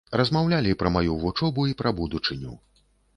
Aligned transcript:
Размаўлялі 0.19 0.71
пра 0.83 0.91
маю 0.95 1.17
вучобу 1.23 1.65
і 1.73 1.75
пра 1.83 1.91
будучыню. 1.99 2.55